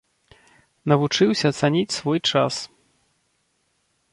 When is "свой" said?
1.99-2.19